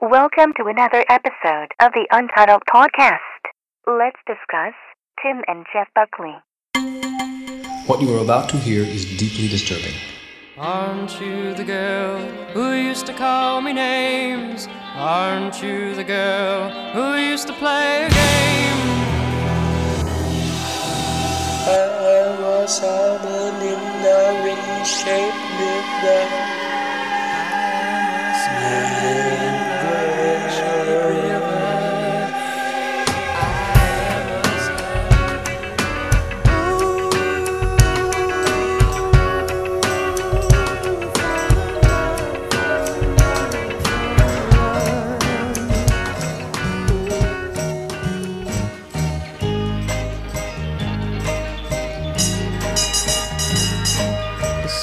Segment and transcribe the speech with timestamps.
[0.00, 3.18] Welcome to another episode of the Untitled Podcast.
[3.84, 4.74] Let's discuss
[5.20, 6.36] Tim and Jeff Buckley.
[7.88, 9.94] What you are about to hear is deeply disturbing.
[10.56, 12.16] Aren't you the girl
[12.52, 14.68] who used to call me names?
[14.94, 18.78] Aren't you the girl who used to play a game?
[21.66, 26.57] I was almond in the ring shaped river.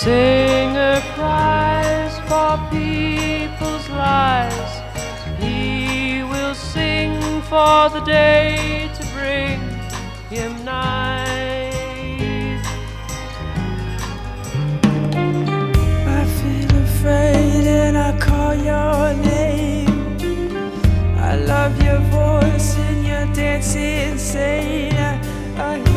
[0.05, 4.73] Singer cries for people's lives.
[5.39, 9.57] He will sing for the day to bring
[10.29, 12.61] him night.
[16.19, 19.01] I feel afraid and I call your
[19.33, 20.17] name.
[21.17, 24.93] I love your voice and your dancing insane.
[24.93, 25.15] I,
[25.57, 25.94] I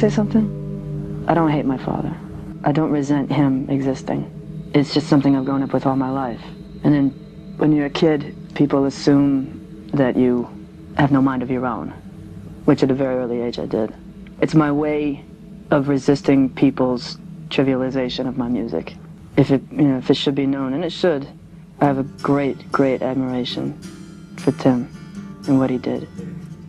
[0.00, 1.24] say something?
[1.28, 2.16] I don't hate my father.
[2.64, 4.70] I don't resent him existing.
[4.74, 6.40] It's just something I've grown up with all my life.
[6.84, 7.10] And then
[7.58, 10.48] when you're a kid, people assume that you
[10.96, 11.90] have no mind of your own,
[12.64, 13.92] which at a very early age I did.
[14.40, 15.22] It's my way
[15.70, 17.18] of resisting people's
[17.50, 18.94] trivialization of my music.
[19.36, 21.28] If it, you know, if it should be known, and it should,
[21.80, 23.78] I have a great, great admiration
[24.38, 24.88] for Tim
[25.46, 26.08] and what he did.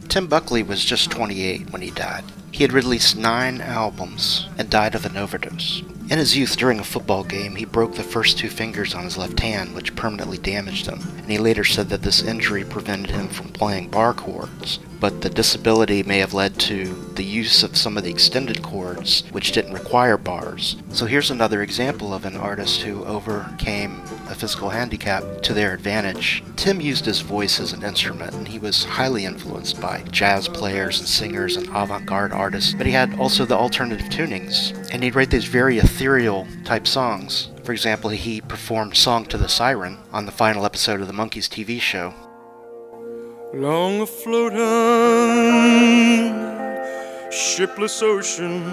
[0.09, 2.25] Tim Buckley was just 28 when he died.
[2.51, 5.81] He had released nine albums and died of an overdose.
[6.11, 9.17] In his youth, during a football game, he broke the first two fingers on his
[9.17, 13.29] left hand, which permanently damaged him, and he later said that this injury prevented him
[13.29, 14.79] from playing bar chords.
[14.99, 19.23] But the disability may have led to the use of some of the extended chords,
[19.31, 20.75] which didn't require bars.
[20.89, 26.43] So here's another example of an artist who overcame a physical handicap to their advantage.
[26.55, 30.99] Tim used his voice as an instrument, and he was highly influenced by jazz players
[30.99, 35.15] and singers and avant garde artists, but he had also the alternative tunings, and he'd
[35.15, 37.49] write these very ethereal type songs.
[37.63, 41.47] For example, he performed Song to the Siren on the final episode of the Monkees
[41.47, 42.15] TV show.
[43.53, 45.71] Long afloat on
[47.31, 48.63] shipless oceans,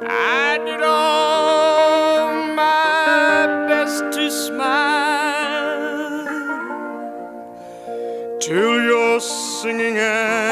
[0.00, 4.96] I did all my best to smile
[8.40, 10.45] till your singing eyes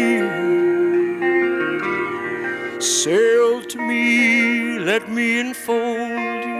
[2.80, 6.58] sail to me let me enfold you.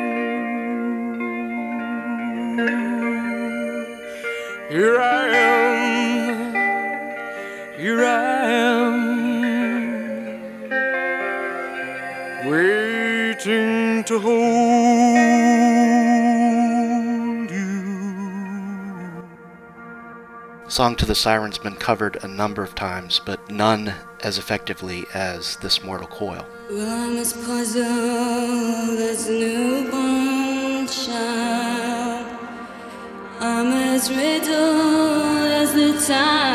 [4.68, 6.38] Here i am
[7.78, 8.98] here i am
[12.50, 14.57] waiting to hold
[20.78, 25.56] Song to the Siren's been covered a number of times, but none as effectively as
[25.56, 26.46] This Mortal Coil.
[26.70, 27.84] Well, I'm as puzzled
[29.00, 32.26] as newborn child.
[33.40, 36.46] I'm as riddled as the tide.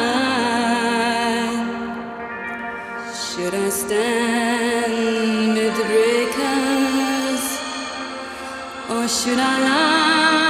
[3.13, 7.43] Should I stand with the breakers,
[8.89, 10.42] or should I lie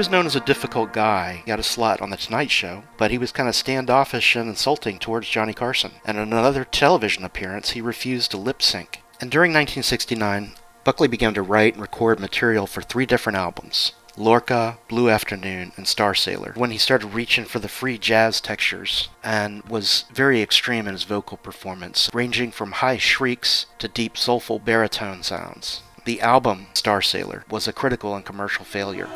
[0.00, 1.42] was known as a difficult guy.
[1.44, 4.48] He got a slot on The Tonight Show, but he was kind of standoffish and
[4.48, 5.92] insulting towards Johnny Carson.
[6.06, 9.02] And in another television appearance, he refused to lip sync.
[9.20, 10.52] And during 1969,
[10.84, 15.84] Buckley began to write and record material for three different albums Lorca, Blue Afternoon, and
[15.84, 20.94] Starsailor, when he started reaching for the free jazz textures and was very extreme in
[20.94, 25.82] his vocal performance, ranging from high shrieks to deep soulful baritone sounds.
[26.06, 29.10] The album, Starsailor, was a critical and commercial failure.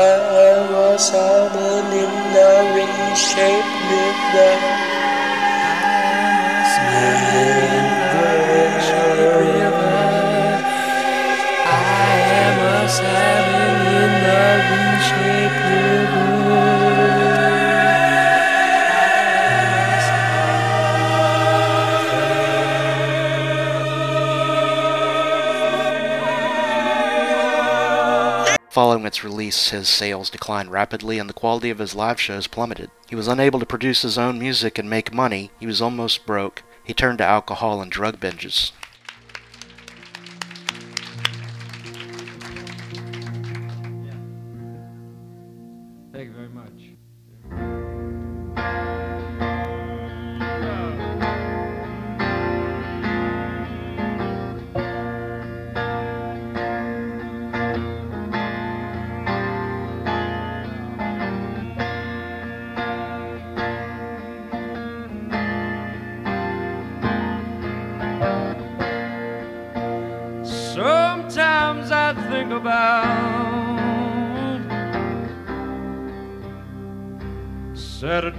[0.00, 4.54] I was harboured in the ring-shaped river.
[11.66, 16.29] I am a salmon in the ring-shaped river.
[28.80, 32.90] Following its release, his sales declined rapidly and the quality of his live shows plummeted.
[33.10, 35.50] He was unable to produce his own music and make money.
[35.60, 36.62] He was almost broke.
[36.82, 38.72] He turned to alcohol and drug binges.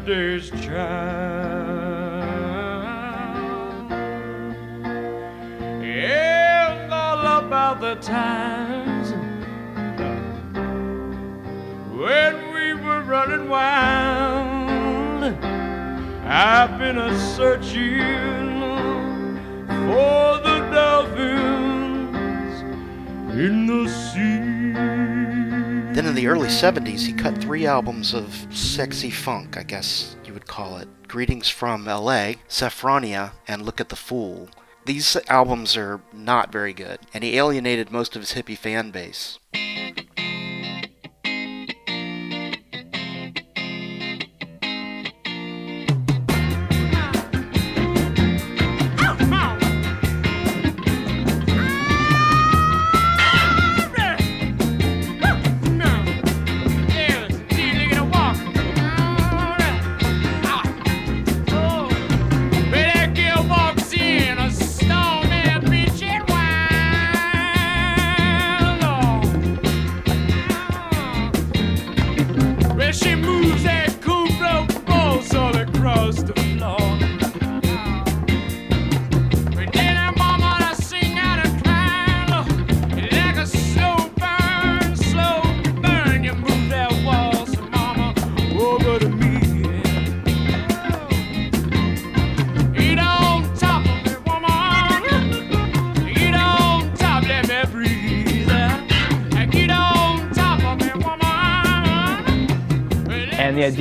[0.01, 1.10] Saturday's child
[26.61, 30.87] 70s, he cut three albums of sexy funk, I guess you would call it.
[31.07, 34.47] Greetings from LA, Sefronia, and Look at the Fool.
[34.85, 39.39] These albums are not very good, and he alienated most of his hippie fan base.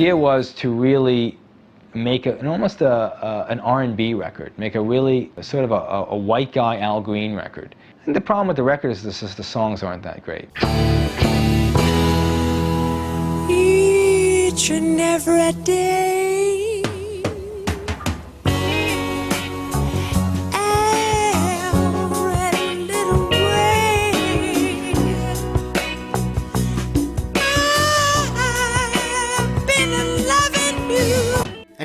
[0.01, 1.37] Idea was to really
[1.93, 5.75] make a, an almost a, a, an R&B record, make a really sort of a,
[5.75, 7.75] a, a white guy Al Green record.
[8.07, 10.49] And the problem with the record is this is the songs aren't that great.
[13.47, 16.10] Each and every day.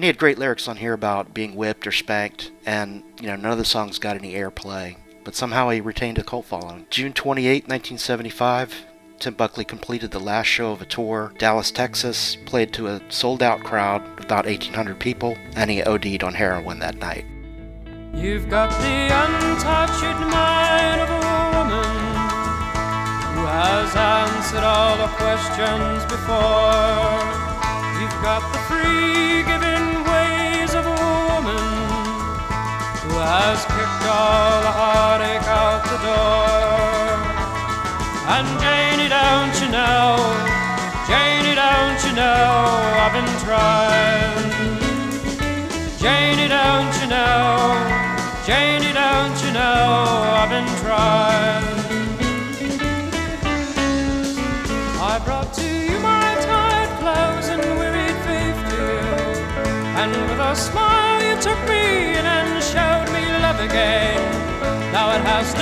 [0.06, 3.50] He had great lyrics on here about being whipped or spanked, and, you know, none
[3.50, 4.94] of the songs got any airplay.
[5.24, 6.86] But somehow he retained a cult following.
[6.90, 8.84] June 28, 1975,
[9.18, 11.32] Tim Buckley completed the last show of a tour.
[11.38, 16.22] Dallas, Texas, played to a sold out crowd of about 1,800 people, and he OD'd
[16.22, 17.24] on heroin that night.
[18.14, 21.18] You've got the untouched mind of a
[21.58, 21.96] woman
[23.34, 27.42] who has answered all the questions before.
[28.00, 29.75] You've got the free giving
[33.26, 36.86] has kicked all the heartache out the door.
[38.34, 40.45] And Janie, don't you know?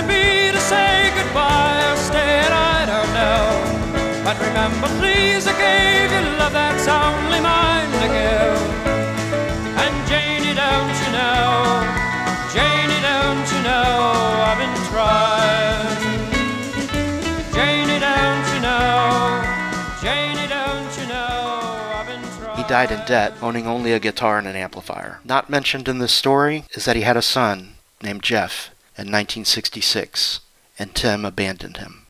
[0.08, 4.24] To say goodbye or stay, I don't know.
[4.24, 8.60] But remember, please, I gave you love that's only mine to give.
[9.76, 11.82] And Janie, don't you know?
[12.52, 14.44] Janie, don't you know?
[14.48, 15.98] I've been trying.
[17.52, 19.42] Janie, don't you know?
[20.02, 21.60] Janie, don't you know?
[21.94, 22.56] I've been trying.
[22.56, 25.20] He died in debt, owning only a guitar and an amplifier.
[25.24, 30.40] Not mentioned in this story is that he had a son named Jeff in 1966,
[30.78, 32.06] and Tim abandoned him.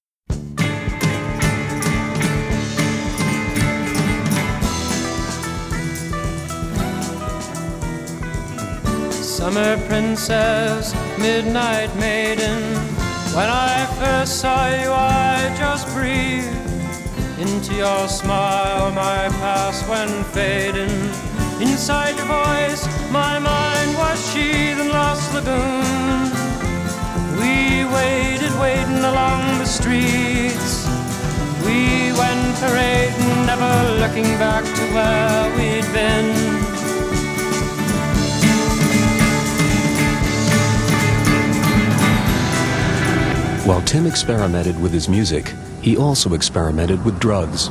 [9.10, 12.62] Summer princess, midnight maiden.
[13.34, 16.46] When I first saw you, I just breathed
[17.40, 18.90] into your smile.
[18.92, 20.90] My past went fading.
[21.60, 26.43] Inside your voice, my mind was sheathed in lost lagoon.
[27.94, 30.86] Waited, waiting along the streets.
[31.64, 36.54] We went parading, never looking back to where we'd been.
[43.66, 47.68] While Tim experimented with his music, he also experimented with drugs.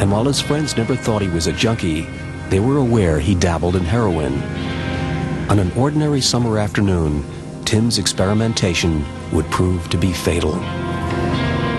[0.00, 2.06] And while his friends never thought he was a junkie,
[2.48, 4.34] they were aware he dabbled in heroin.
[5.50, 7.24] On an ordinary summer afternoon,
[7.64, 10.54] Tim's experimentation would prove to be fatal.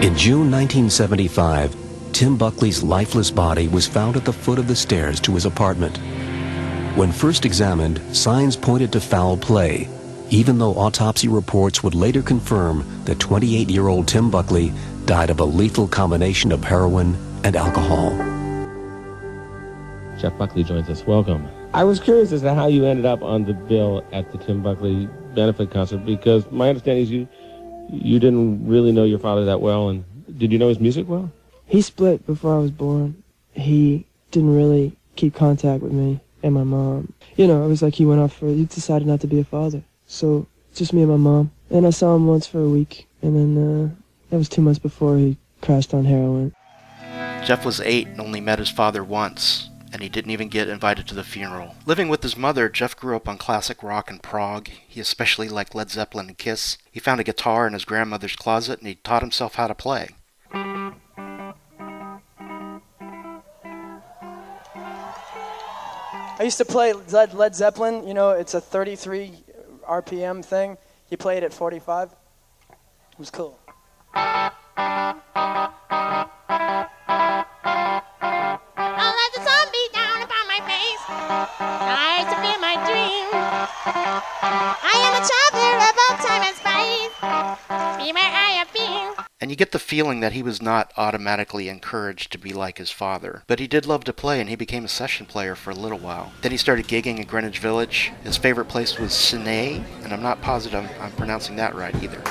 [0.01, 1.75] In June 1975,
[2.13, 5.97] Tim Buckley's lifeless body was found at the foot of the stairs to his apartment.
[6.97, 9.87] When first examined, signs pointed to foul play,
[10.29, 14.73] even though autopsy reports would later confirm that 28-year-old Tim Buckley
[15.05, 18.11] died of a lethal combination of heroin and alcohol.
[20.19, 21.05] Jeff Buckley joins us.
[21.05, 21.47] Welcome.
[21.73, 24.61] I was curious as to how you ended up on the bill at the Tim
[24.61, 27.27] Buckley benefit concert because my understanding is you
[27.91, 30.05] you didn't really know your father that well, and
[30.37, 31.31] did you know his music well?
[31.65, 33.23] He split before I was born.
[33.53, 37.13] He didn't really keep contact with me and my mom.
[37.35, 39.43] You know, it was like he went off for, he decided not to be a
[39.43, 39.83] father.
[40.07, 41.51] So, just me and my mom.
[41.69, 43.89] And I saw him once for a week, and then uh,
[44.29, 46.53] that was two months before he crashed on heroin.
[47.45, 51.07] Jeff was eight and only met his father once, and he didn't even get invited
[51.07, 51.75] to the funeral.
[51.85, 54.67] Living with his mother, Jeff grew up on classic rock and prog.
[54.67, 56.77] He especially liked Led Zeppelin and Kiss.
[56.91, 60.09] He found a guitar in his grandmother's closet and he taught himself how to play.
[66.39, 68.07] I used to play Led, Led Zeppelin.
[68.07, 69.33] You know, it's a 33
[69.87, 70.77] RPM thing.
[71.09, 72.11] He played at 45.
[72.11, 73.58] It was cool.
[89.89, 93.41] Feeling that he was not automatically encouraged to be like his father.
[93.47, 95.97] But he did love to play, and he became a session player for a little
[95.97, 96.31] while.
[96.43, 98.11] Then he started gigging in Greenwich Village.
[98.23, 102.21] His favorite place was Sine, and I'm not positive I'm, I'm pronouncing that right either.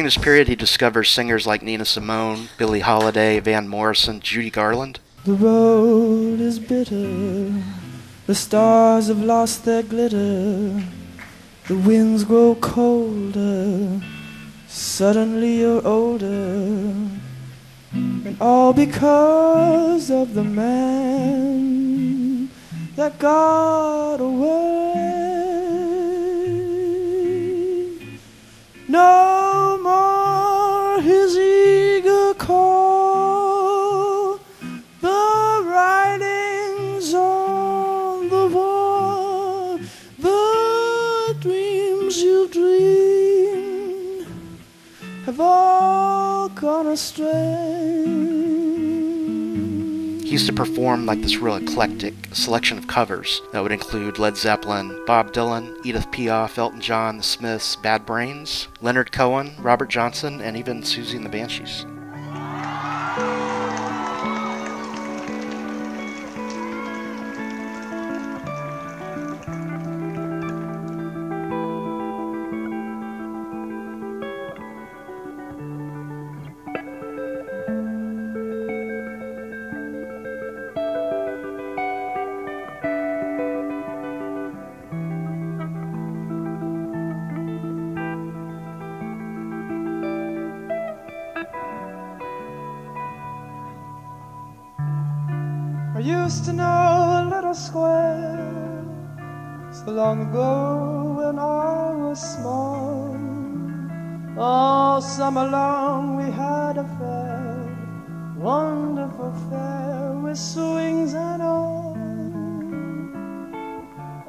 [0.00, 4.98] During this period, he discovers singers like Nina Simone, Billie Holiday, Van Morrison, Judy Garland.
[5.26, 7.52] The road is bitter,
[8.26, 10.82] the stars have lost their glitter,
[11.68, 14.00] the winds grow colder,
[14.68, 16.94] suddenly you're older,
[17.92, 22.48] and all because of the man
[22.96, 24.86] that got away.
[28.88, 29.39] No
[31.02, 34.38] his eager call,
[35.00, 39.78] the writings on the wall,
[40.18, 44.26] the dreams you've dreamed
[45.24, 48.39] have all gone astray.
[50.30, 54.36] He used to perform like this real eclectic selection of covers that would include Led
[54.36, 60.40] Zeppelin, Bob Dylan, Edith Piaf, Elton John, The Smiths, Bad Brains, Leonard Cohen, Robert Johnson,
[60.40, 61.84] and even Siouxsie and the Banshees.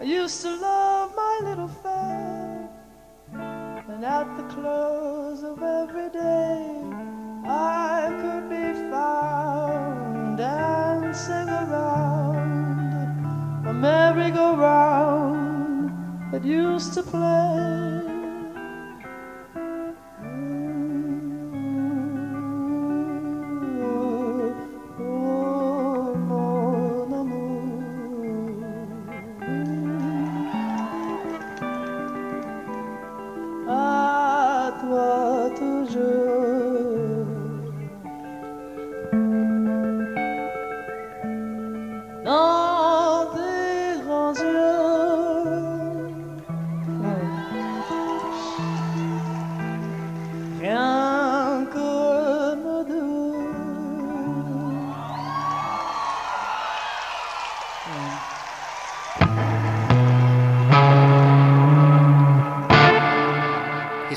[0.02, 2.68] I used to love my little fair,
[3.36, 6.82] and at the close of every day
[7.46, 13.28] I could be found dancing around
[13.68, 18.01] a merry-go-round that used to play.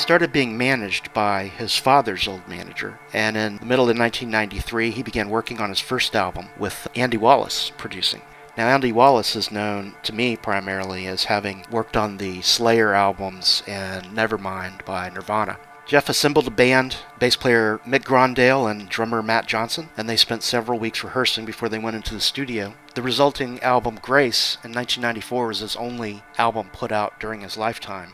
[0.05, 5.03] Started being managed by his father's old manager, and in the middle of 1993, he
[5.03, 8.21] began working on his first album with Andy Wallace producing.
[8.55, 13.63] Now, Andy Wallace is known to me primarily as having worked on the Slayer albums
[13.67, 15.57] and Nevermind by Nirvana.
[15.87, 20.43] Jeff assembled a band, bass player Mick Grondahl and drummer Matt Johnson, and they spent
[20.43, 22.75] several weeks rehearsing before they went into the studio.
[22.95, 28.13] The resulting album Grace in 1994 was his only album put out during his lifetime.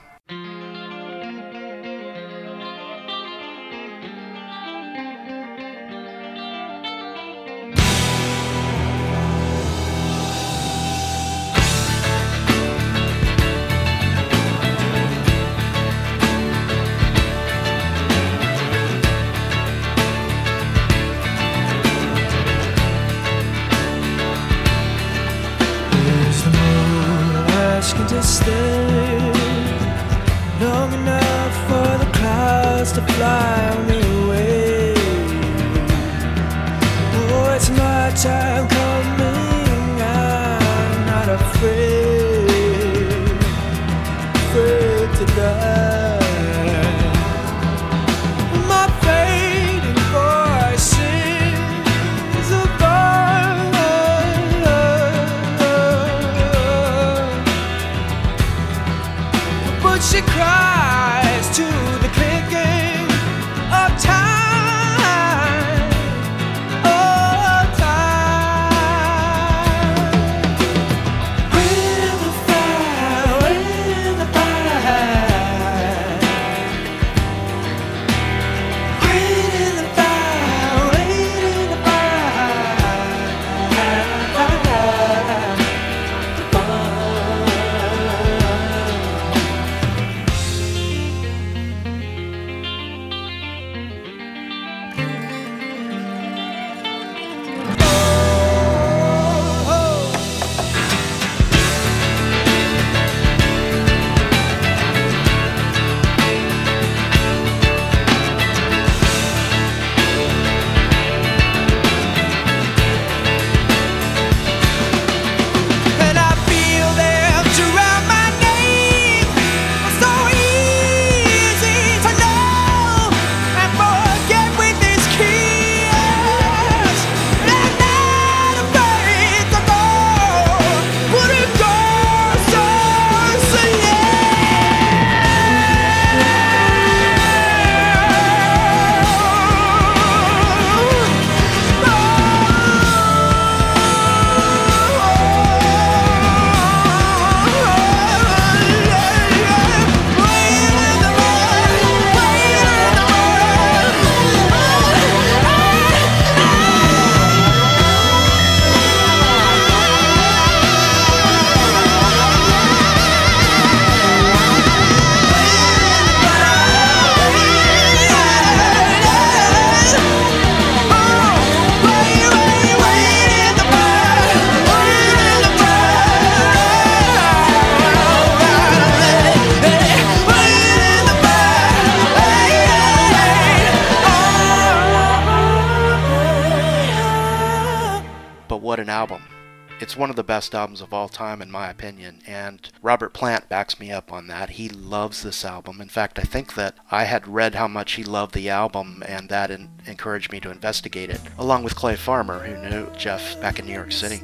[189.90, 193.48] It's one of the best albums of all time, in my opinion, and Robert Plant
[193.48, 194.50] backs me up on that.
[194.50, 195.80] He loves this album.
[195.80, 199.28] In fact, I think that I had read how much he loved the album, and
[199.30, 203.58] that in- encouraged me to investigate it, along with Clay Farmer, who knew Jeff back
[203.58, 204.22] in New York City.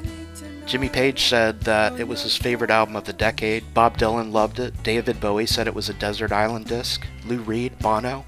[0.65, 3.73] Jimmy Page said that it was his favorite album of the decade.
[3.73, 4.83] Bob Dylan loved it.
[4.83, 7.05] David Bowie said it was a desert island disc.
[7.25, 8.25] Lou Reed, Bono,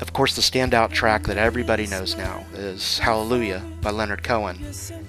[0.00, 4.58] of course, the standout track that everybody knows now is Hallelujah by Leonard Cohen,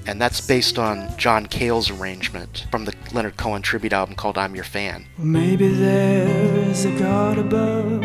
[0.05, 4.53] and that's based on John Cale's arrangement from the Leonard Cohen tribute album called I'm
[4.53, 5.05] Your Fan.
[5.17, 8.01] Maybe there's a God above,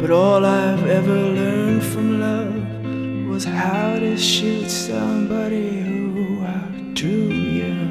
[0.00, 7.88] but all I've ever learned from love was how to shoot somebody who outdrew you.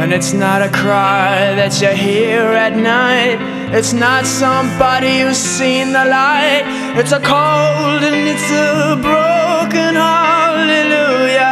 [0.00, 3.57] And it's not a cry that you hear at night.
[3.70, 6.64] It's not somebody who's seen the light.
[6.96, 11.44] It's a cold and it's a broken hallelujah.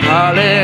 [0.00, 0.61] Hallelujah.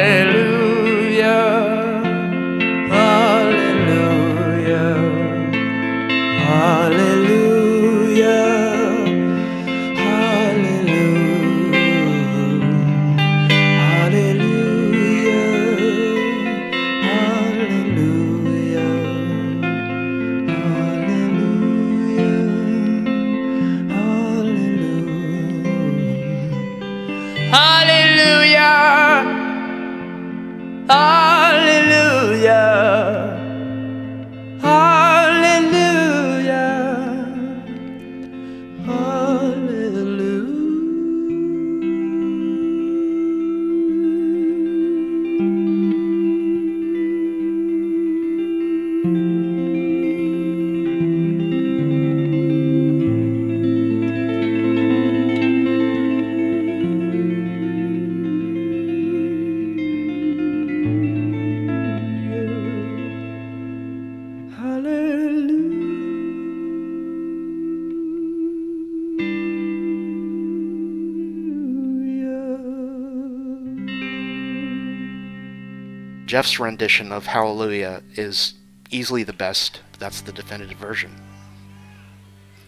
[76.39, 78.55] Jeff's rendition of Hallelujah is
[78.91, 79.81] easily the best.
[79.99, 81.11] That's the definitive version.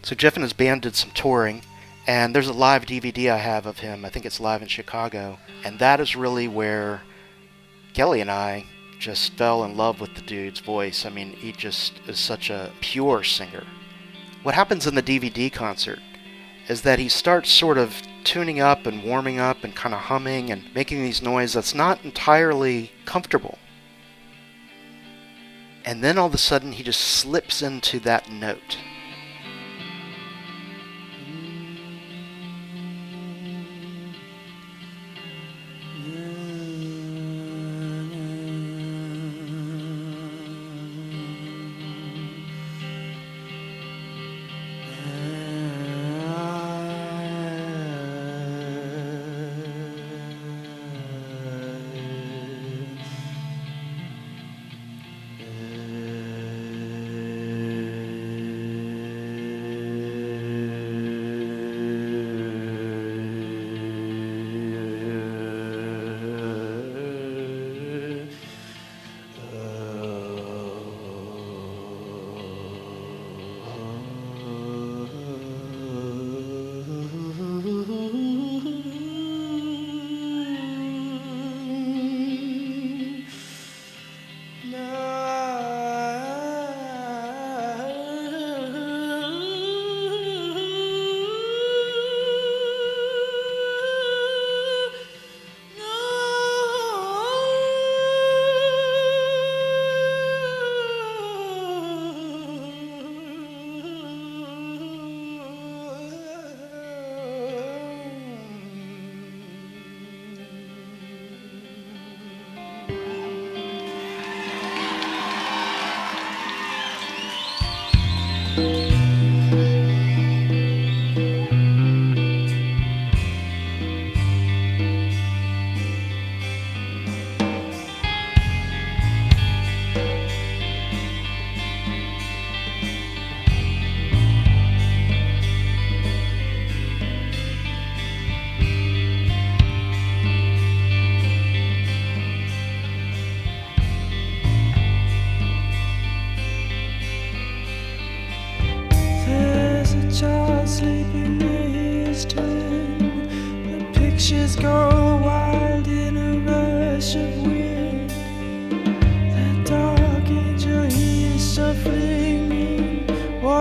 [0.03, 1.63] So Jeff and his band did some touring,
[2.05, 4.05] and there's a live DVD I have of him.
[4.05, 7.03] I think it's live in Chicago, and that is really where
[7.95, 8.65] Kelly and I
[8.99, 11.07] just fell in love with the dude's voice.
[11.07, 13.63] I mean, he just is such a pure singer.
[14.43, 16.01] What happens in the DVD concert
[16.69, 20.51] is that he starts sort of tuning up and warming up and kind of humming
[20.51, 23.59] and making these noises that's not entirely comfortable.
[25.85, 28.79] And then all of a sudden he just slips into that note.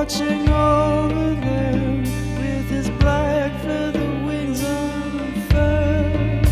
[0.09, 2.01] watching over them
[2.39, 6.43] with his black feather wings unfurled.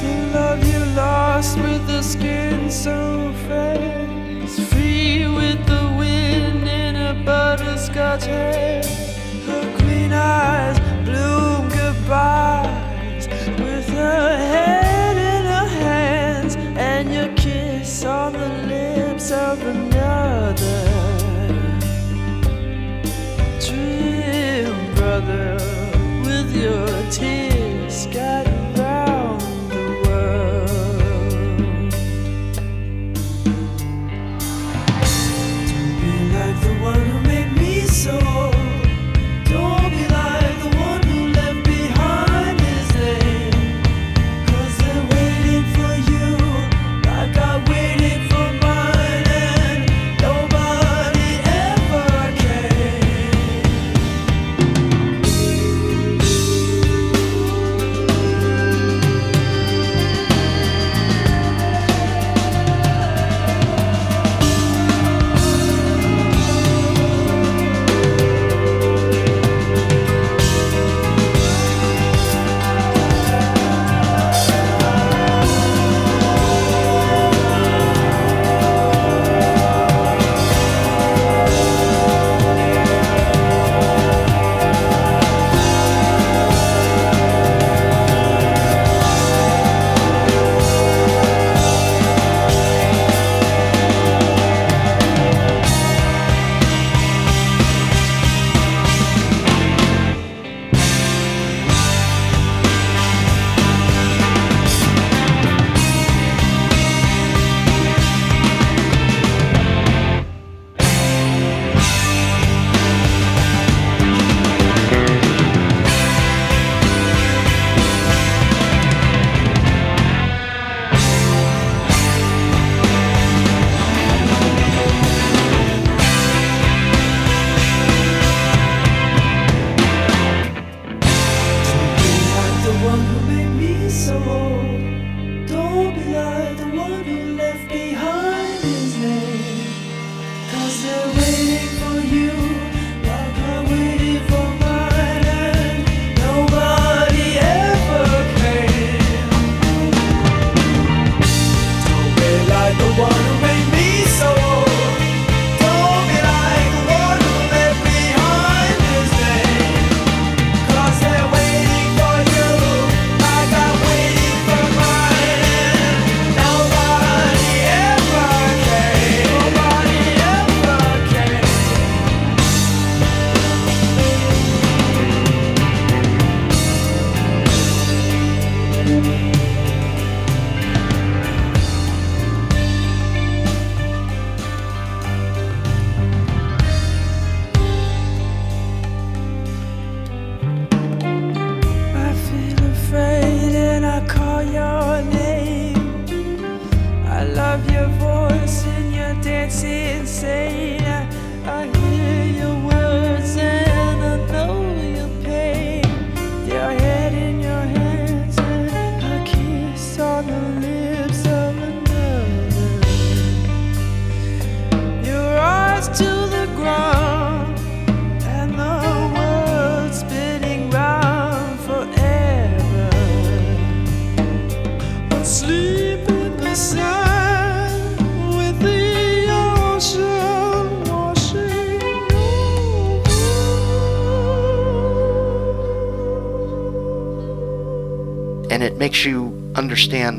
[0.00, 4.08] The love you lost with the skin so fair
[4.42, 8.65] is free with the wind in a butterscotch hair.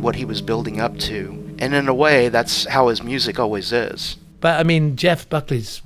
[0.08, 1.56] what he was building up to.
[1.60, 4.16] And in a way, that's how his music always is.
[4.40, 5.82] But I mean, Jeff Buckley's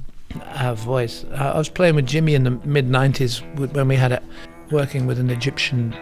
[0.59, 1.25] uh, voice.
[1.35, 3.41] I was playing with Jimmy in the mid 90s
[3.73, 4.21] when we had it
[4.69, 5.95] working with an Egyptian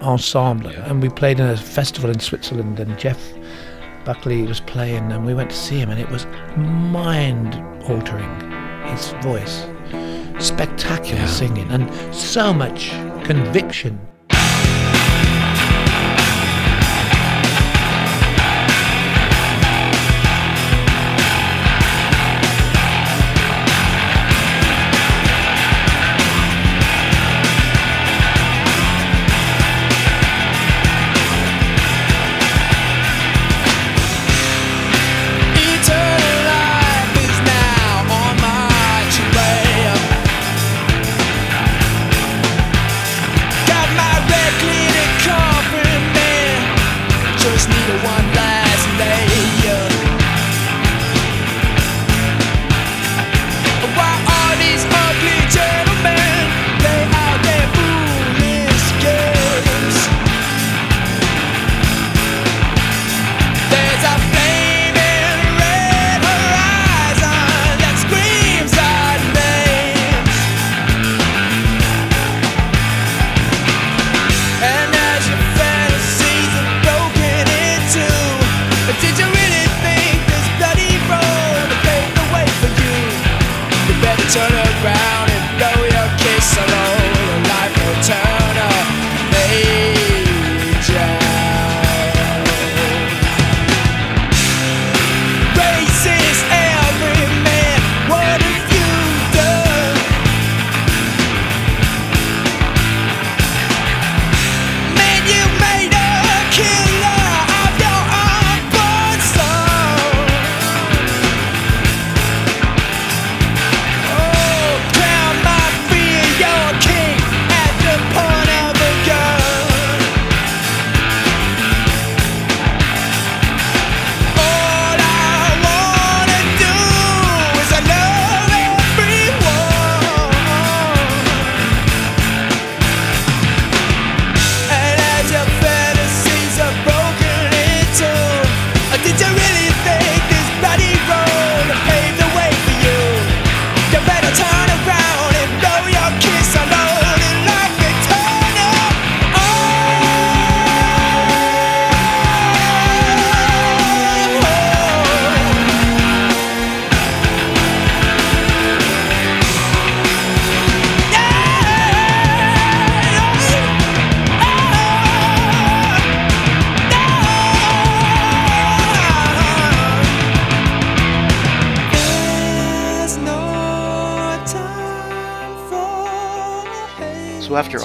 [0.00, 3.20] ensemble, and we played in a festival in Switzerland, and Jeff
[4.04, 7.56] Buckley was playing, and we went to see him, and it was mind
[7.90, 8.30] altering
[8.86, 9.66] his voice.
[10.38, 11.26] Spectacular yeah.
[11.26, 12.90] singing, and so much
[13.24, 13.98] conviction.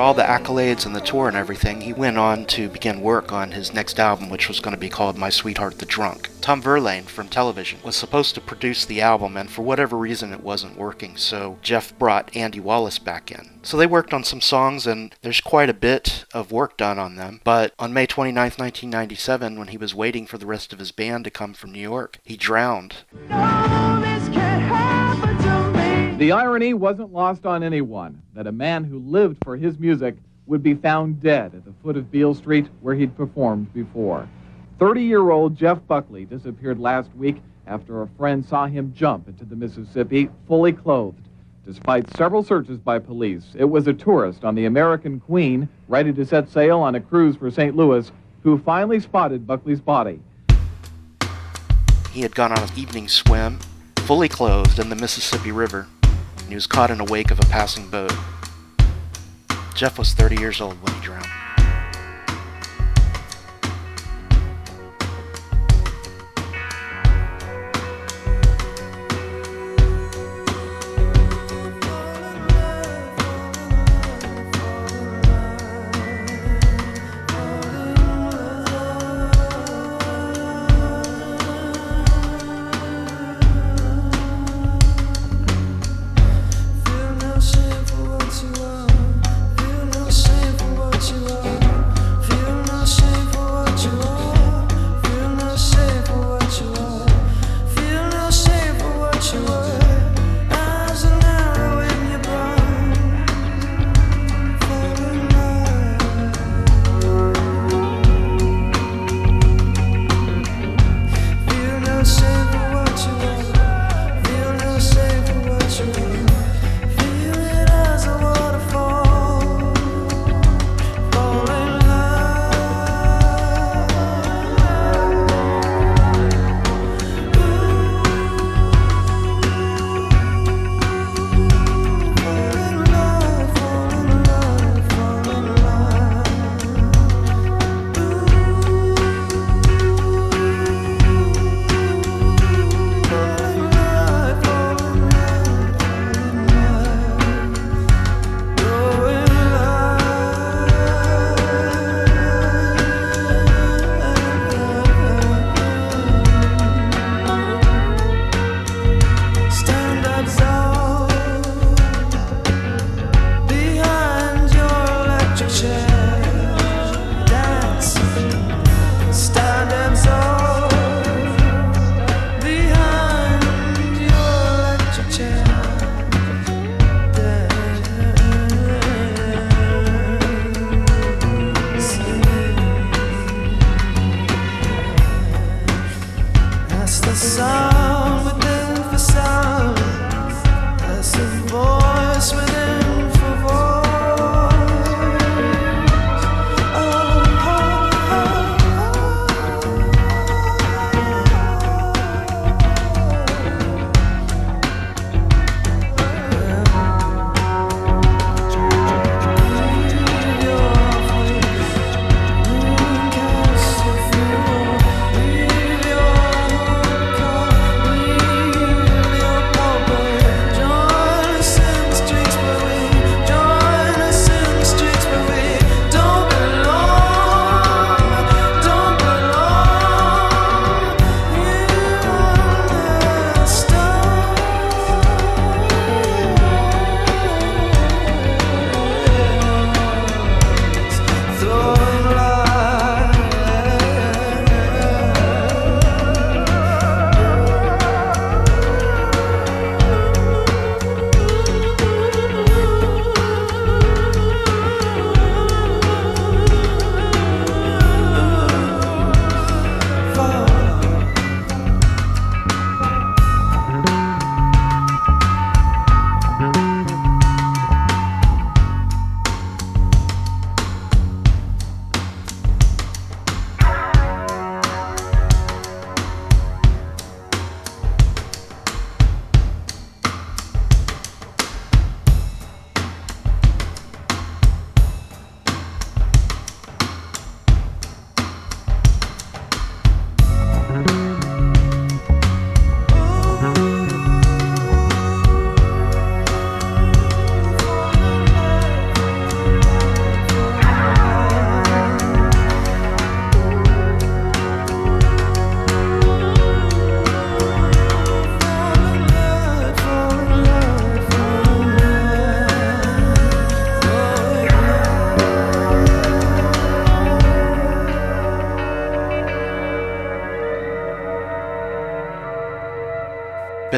[0.10, 3.52] All the accolades and the tour and everything, he went on to begin work on
[3.52, 6.32] his next album, which was going to be called My Sweetheart the Drunk.
[6.42, 10.42] Tom Verlaine from television was supposed to produce the album, and for whatever reason it
[10.42, 13.60] wasn't working, so Jeff brought Andy Wallace back in.
[13.62, 17.16] So they worked on some songs, and there's quite a bit of work done on
[17.16, 17.42] them.
[17.44, 21.26] But on May 29, 1997, when he was waiting for the rest of his band
[21.26, 22.96] to come from New York, he drowned.
[26.20, 30.18] The irony wasn't lost on anyone that a man who lived for his music
[30.48, 34.28] would be found dead at the foot of Beale Street where he'd performed before.
[34.80, 39.46] 30 year old Jeff Buckley disappeared last week after a friend saw him jump into
[39.46, 41.26] the Mississippi fully clothed.
[41.66, 46.26] Despite several searches by police, it was a tourist on the American Queen, ready to
[46.26, 47.78] set sail on a cruise for St.
[47.78, 48.12] Louis,
[48.44, 50.20] who finally spotted Buckley's body.
[52.12, 53.60] He had gone on an evening swim,
[54.00, 55.88] fully clothed, in the Mississippi River,
[56.50, 58.12] and he was caught in the wake of a passing boat.
[59.76, 61.29] Jeff was 30 years old when he drowned.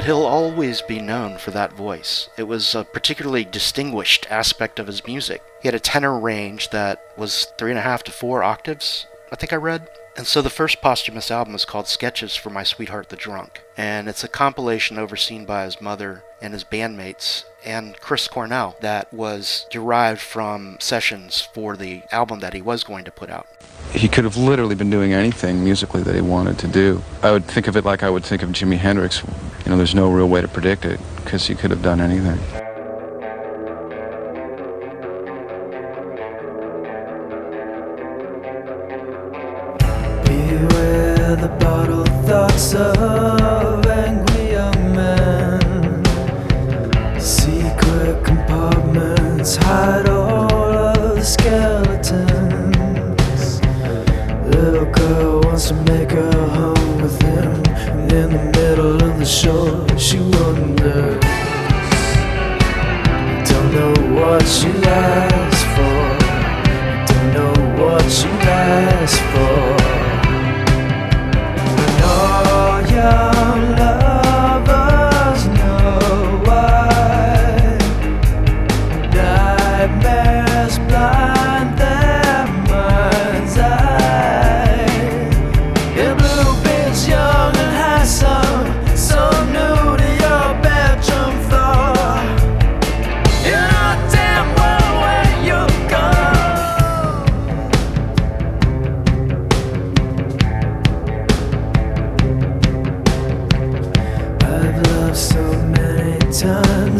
[0.02, 2.28] But he'll always be known for that voice.
[2.36, 5.44] It was a particularly distinguished aspect of his music.
[5.62, 9.36] He had a tenor range that was three and a half to four octaves, I
[9.36, 9.88] think I read.
[10.18, 13.62] And so the first posthumous album is called Sketches for My Sweetheart the Drunk.
[13.78, 19.14] And it's a compilation overseen by his mother and his bandmates and Chris Cornell that
[19.14, 23.46] was derived from sessions for the album that he was going to put out.
[23.92, 27.04] He could have literally been doing anything musically that he wanted to do.
[27.22, 29.22] I would think of it like I would think of Jimi Hendrix.
[29.66, 32.40] You know, there's no real way to predict it because he could have done anything.
[40.26, 41.48] Beware the
[42.26, 43.21] thoughts of
[60.02, 61.20] she wonders.
[63.48, 65.31] Don't know what she asked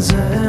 [0.08, 0.41] times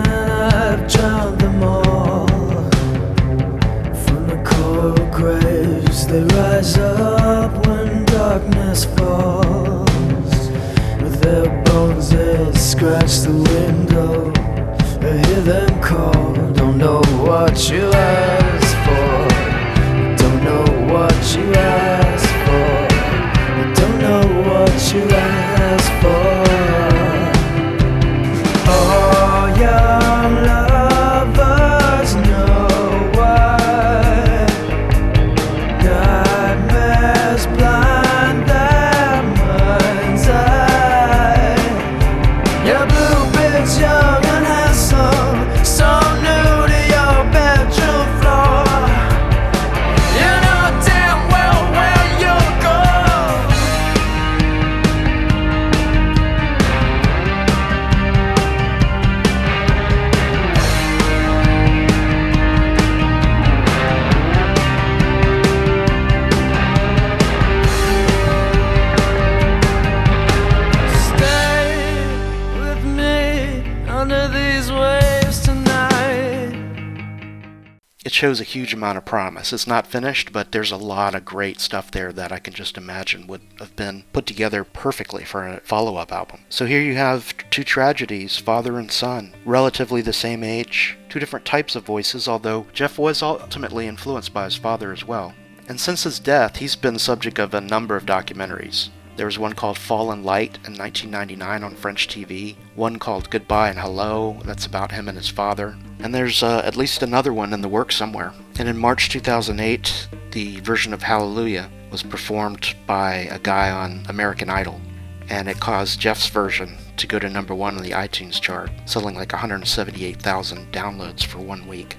[78.23, 79.51] shows a huge amount of promise.
[79.51, 82.77] It's not finished, but there's a lot of great stuff there that I can just
[82.77, 86.39] imagine would have been put together perfectly for a follow up album.
[86.47, 91.45] So here you have two tragedies, father and son, relatively the same age, two different
[91.45, 95.33] types of voices, although Jeff was ultimately influenced by his father as well.
[95.67, 98.87] And since his death, he's been subject of a number of documentaries.
[99.15, 103.69] There was one called Fall in Light in 1999 on French TV, one called Goodbye
[103.69, 107.53] and Hello, that's about him and his father, and there's uh, at least another one
[107.53, 108.33] in the works somewhere.
[108.57, 114.49] And in March 2008, the version of Hallelujah was performed by a guy on American
[114.49, 114.81] Idol,
[115.29, 119.13] and it caused Jeff's version to go to number one on the iTunes chart, selling
[119.13, 121.97] like 178,000 downloads for one week.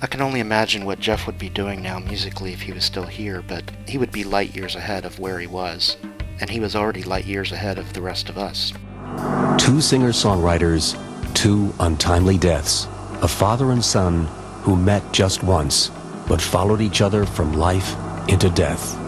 [0.00, 3.06] I can only imagine what Jeff would be doing now musically if he was still
[3.06, 5.98] here, but he would be light years ahead of where he was,
[6.40, 8.72] and he was already light years ahead of the rest of us.
[9.58, 10.96] Two singer songwriters,
[11.34, 12.86] two untimely deaths.
[13.22, 14.26] A father and son
[14.62, 15.90] who met just once,
[16.28, 17.96] but followed each other from life
[18.28, 19.05] into death.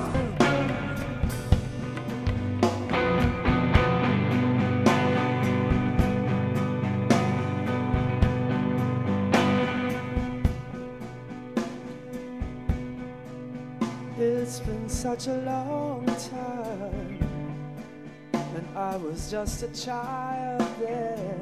[19.88, 21.38] Child then.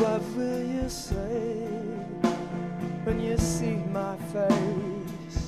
[0.00, 1.68] What will you say
[3.04, 5.40] when you see my face?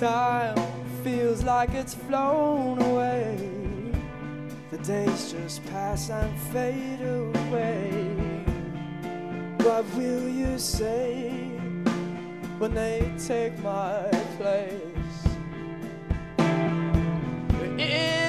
[0.00, 0.56] Time
[1.04, 3.36] feels like it's flown away.
[4.70, 7.90] The days just pass and fade away.
[9.66, 11.48] What will you say?
[12.58, 14.02] when they take my
[14.36, 15.07] place.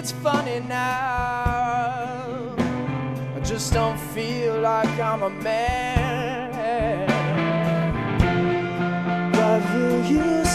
[0.09, 2.55] It's funny now.
[3.35, 6.49] I just don't feel like I'm a man.
[9.31, 10.48] What will you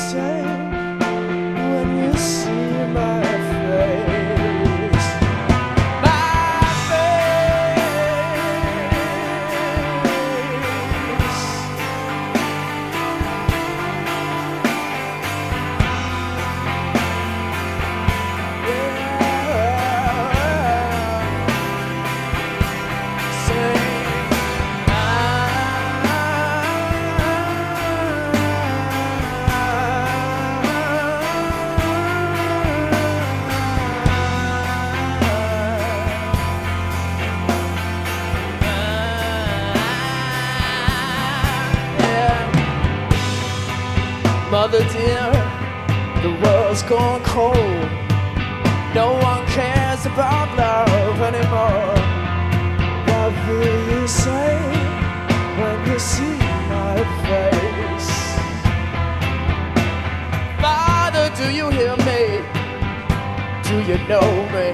[64.09, 64.21] know
[64.53, 64.67] me?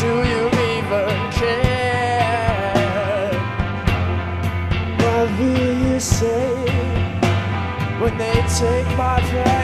[0.00, 0.42] Do you
[0.76, 1.72] even care?
[4.98, 6.52] What will you say
[8.00, 9.61] when they take my place?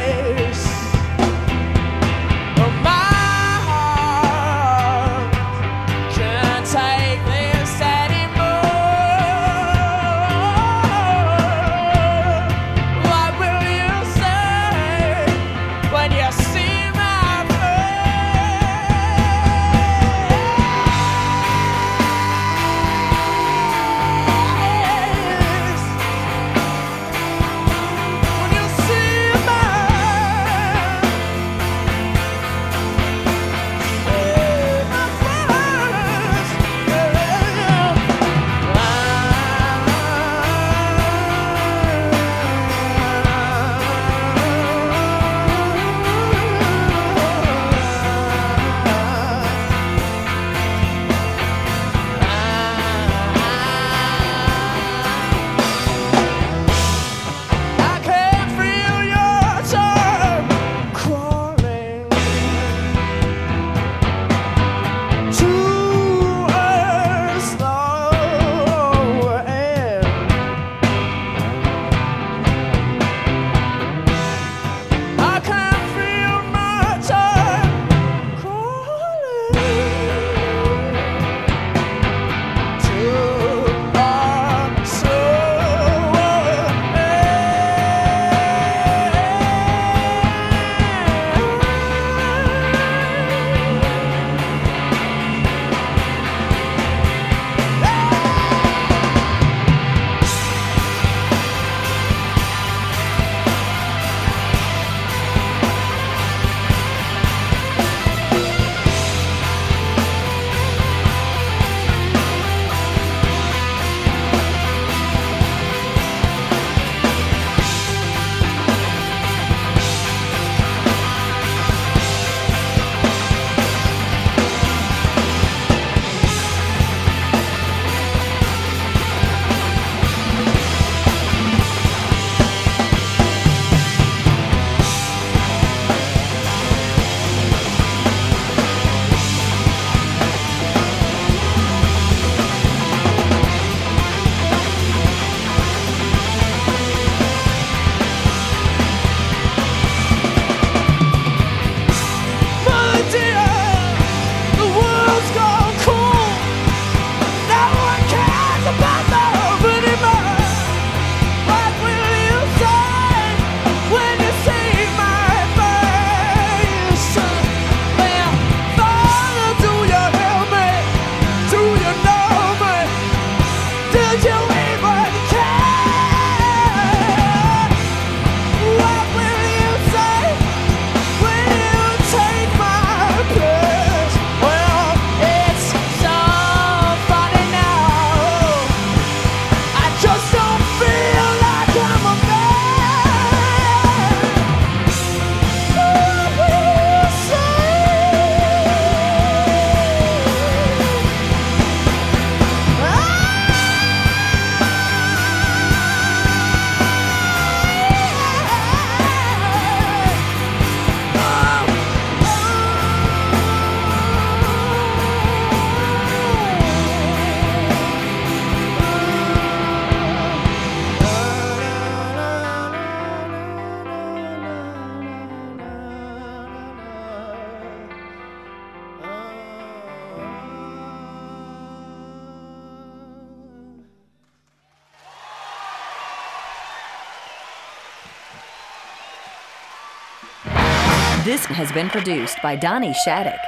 [241.69, 243.39] Has been produced by Donnie Shattuck.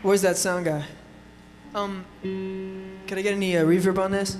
[0.00, 0.84] Where's that sound guy?
[1.74, 4.38] Um, can I get any uh, reverb on this?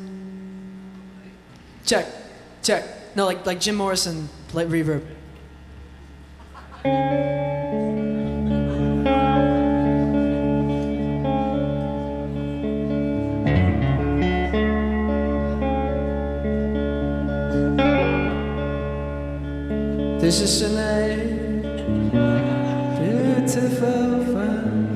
[1.84, 2.06] Check,
[2.62, 2.84] check.
[3.14, 5.04] No, like like Jim Morrison, like reverb.
[20.20, 21.16] This is Sin-é,
[23.00, 24.86] beautiful fun.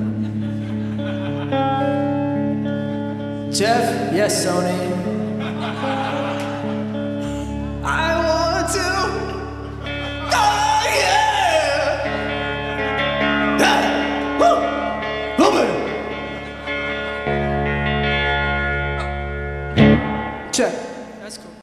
[3.51, 4.94] Jeff, yes, Sony.